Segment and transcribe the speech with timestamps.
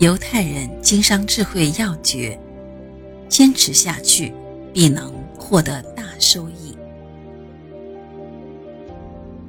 [0.00, 2.38] 犹太人经商智慧要诀：
[3.28, 4.32] 坚持下去，
[4.72, 6.74] 必能获得大收益。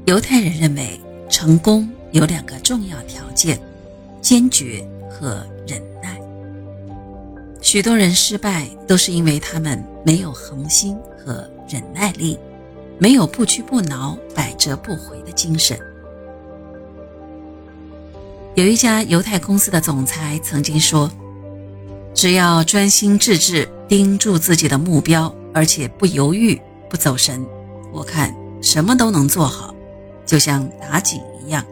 [0.04, 3.58] 犹太人认为，成功有两个重要条件：
[4.20, 6.20] 坚决和忍耐。
[7.62, 12.38] 许多人失败，都是因为他们没有恒心和忍耐力，
[13.00, 15.80] 没有不屈不挠、百折不回的精神。
[18.54, 21.10] 有一家犹太公司的总裁曾经说
[22.14, 27.46] ：“只要专心致志盯住自己的目标，而且不犹豫、不走神，
[27.94, 29.74] 我看什么都能做好。
[30.26, 31.66] 就像打井一样，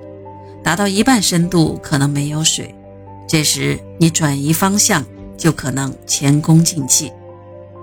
[0.63, 2.73] 打到一半深度可能没有水，
[3.27, 5.05] 这时你转移方向
[5.37, 7.11] 就可能前功尽弃。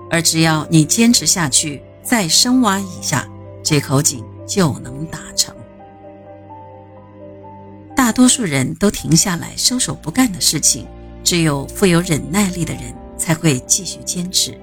[0.09, 3.27] 而只要你坚持下去，再深挖一下，
[3.63, 5.53] 这口井就能打成。”
[8.07, 10.87] 大多数人都停下来收手不干的事情，
[11.25, 12.83] 只有富有忍耐力的人
[13.17, 14.57] 才会继续坚持。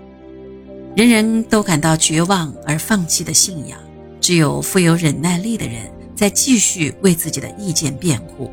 [0.96, 3.78] 人人都感到绝望而放弃的信仰，
[4.18, 8.50] 只有富有忍耐力的人在继续为自己的意见辩护。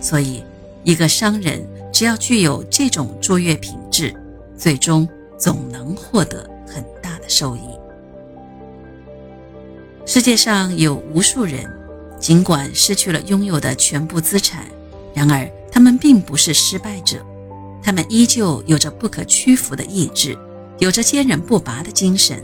[0.00, 0.42] 所以，
[0.82, 4.12] 一个商人只要具有这种卓越品质，
[4.58, 7.60] 最终总能获得很大的收益。
[10.04, 11.81] 世界上有无数人。
[12.22, 14.64] 尽管失去了拥有的全部资产，
[15.12, 17.18] 然而他们并不是失败者，
[17.82, 20.38] 他们依旧有着不可屈服的意志，
[20.78, 22.40] 有着坚韧不拔的精神。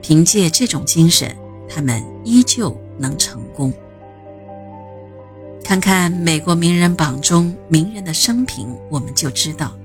[0.00, 1.36] 凭借这种精神，
[1.68, 3.70] 他们依旧能成功。
[5.62, 9.76] 看看美国名人榜中名人的生平，我们就知道，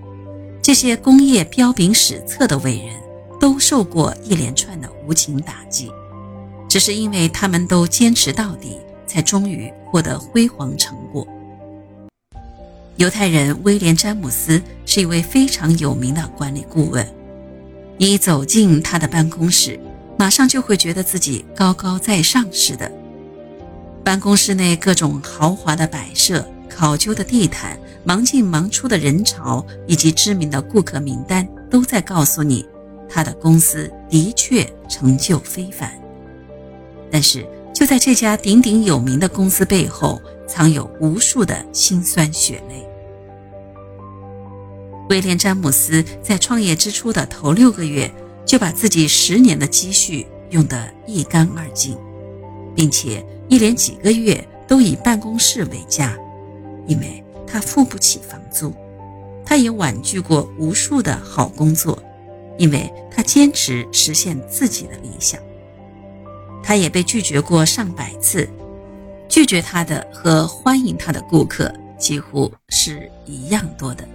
[0.61, 2.95] 这些工业彪炳史册的伟人
[3.41, 5.91] 都受过一连串的无情打击，
[6.69, 8.77] 只是因为他们都坚持到底。
[9.07, 11.27] 才终于获得辉煌成果。
[12.97, 17.07] 犹太人威廉·詹姆斯是一位非常有名的管理顾问。
[17.97, 19.79] 你走进他的办公室，
[20.17, 22.91] 马上就会觉得自己高高在上似的。
[24.03, 32.65] 办公室内各种豪华的摆设、考究的地毯、忙进忙出的人潮以及知名的顾客名单，都在告诉你，
[33.09, 35.91] 他的公司的确成就非凡。
[37.11, 37.45] 但是，
[37.77, 42.83] 就在这家鼎鼎有名的公司背后，藏有无数的辛酸血泪。
[45.09, 48.11] 威廉·詹姆斯在创业之初的头六个月，
[48.47, 51.95] 就把自己十年的积蓄用得一干二净，
[52.75, 56.17] 并且一连几个月都以办公室为家，
[56.87, 58.73] 因为他付不起房租。
[59.45, 62.01] 他也婉拒过无数的好工作，
[62.57, 65.39] 因为他坚持实现自己的理想。
[66.67, 68.45] 他也被拒绝过上百次，
[69.29, 74.05] 拒绝他的和欢迎他的顾客几乎是一样多的。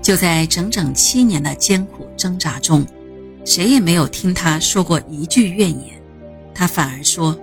[0.00, 2.86] 就在整整七年的艰苦挣扎中，
[3.44, 6.00] 谁也没有听他说过一句怨言，
[6.54, 7.36] 他反而说：“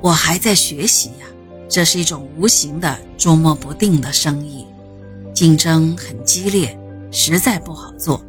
[0.00, 1.26] 我还在学习呀，
[1.68, 4.66] 这是一种无形的、捉摸不定的生意，
[5.34, 6.74] 竞争很激烈，
[7.10, 8.24] 实在不好做。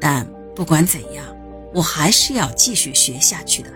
[0.00, 1.26] 但不管怎样。”
[1.76, 3.68] 我还是要继续学下去的。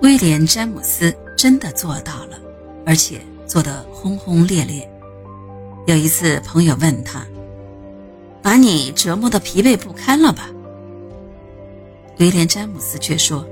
[0.00, 2.38] 威廉·詹姆斯真的做到了，
[2.86, 4.88] 而且做得轰轰烈烈。
[5.88, 7.26] 有一次，朋友问他
[8.40, 10.48] ：“把你折磨得疲惫不堪了吧？”
[12.20, 13.44] 威廉·詹姆斯却说：“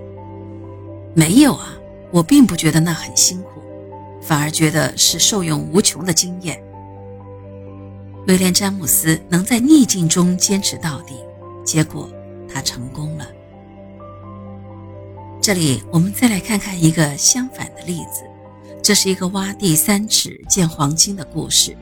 [1.14, 1.76] 没有啊，
[2.12, 3.60] 我并不觉得那很辛苦，
[4.22, 6.62] 反而觉得是受用无穷的经验。”
[8.28, 11.16] 威廉·詹姆斯能在逆境中坚持到底。
[11.64, 12.08] 结果，
[12.48, 13.26] 他成功了。
[15.40, 18.22] 这里，我们再来看看一个相反的例子。
[18.82, 21.74] 这是一个挖地三尺见黄金的故事，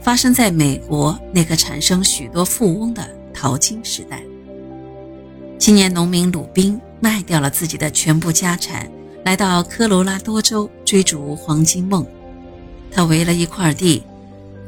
[0.00, 4.22] 发生在美国那个产生许多富翁的淘金时代。
[5.58, 8.90] 青年农民鲁宾卖掉了自己的全部家产，
[9.24, 12.06] 来到科罗拉多州追逐黄金梦。
[12.90, 14.02] 他围了一块地，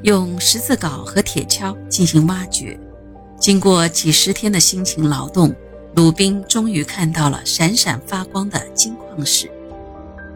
[0.02, 2.78] 用十字镐和铁锹进行挖掘。
[3.38, 5.54] 经过几十天的辛勤劳动，
[5.94, 9.50] 鲁宾终于看到了闪闪发光的金矿石。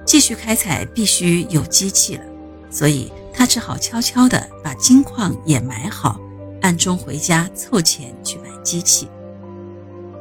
[0.04, 2.24] 继续开采必须有机器了，
[2.70, 6.18] 所以他只好悄悄地把金矿也埋好，
[6.60, 9.08] 暗中回家凑钱去买机器。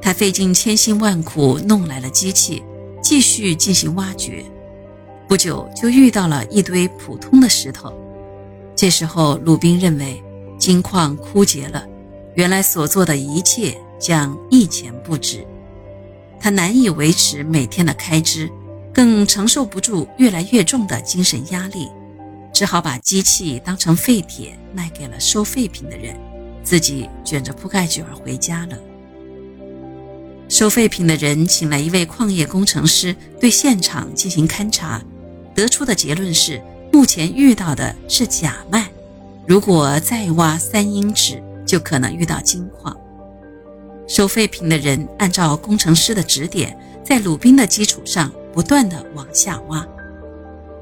[0.01, 2.63] 他费尽千辛万苦弄来了机器，
[3.01, 4.43] 继续进行挖掘。
[5.27, 7.91] 不久就遇到了一堆普通的石头。
[8.75, 10.21] 这时候，鲁宾认为
[10.57, 11.85] 金矿枯竭了。
[12.37, 15.43] 原来所做的一切将一钱不值，
[16.39, 18.47] 他难以维持每天的开支，
[18.93, 21.89] 更承受不住越来越重的精神压力，
[22.53, 26.15] 只好把机器当成废铁卖给了收废品的人，
[26.63, 28.77] 自己卷着铺盖卷回家了。
[30.47, 35.01] 收废品的人请来一位矿业工程师对现场进行勘察，
[35.55, 36.61] 得出的结论是：
[36.93, 38.87] 目前遇到的是假麦，
[39.47, 42.95] 如果再挖三英尺，就可能遇到金矿。
[44.07, 49.85] 收废品的人按照工程师的指点，在鲁宾的基础上不断的往下挖。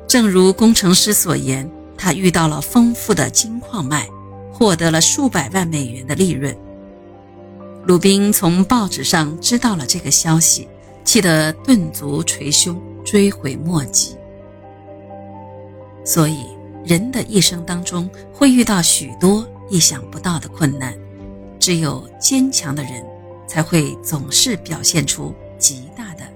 [0.08, 4.08] 正如工程师所言，他遇到了丰富的金矿脉，
[4.54, 6.56] 获得了数百万美元的利润。
[7.86, 10.68] 鲁宾从报纸上知道了这个消息，
[11.04, 14.16] 气得顿足捶胸，追悔莫及。
[16.04, 16.46] 所以，
[16.86, 20.98] 人的一生当中会遇到许多意想不到的困难，
[21.60, 23.06] 只有坚强的人，
[23.48, 26.35] 才会总是表现出极大的。